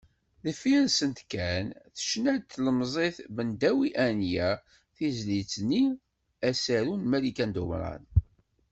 Deffir-sent 0.43 1.19
kan 1.31 1.65
tecna-d 1.95 2.43
tlemẓit 2.53 3.17
Bundawi 3.35 3.89
Anya, 4.07 4.49
tizlit-nni 4.95 5.85
“Asaru” 6.49 6.93
n 6.97 7.07
Malika 7.11 7.45
Dumran. 7.55 8.03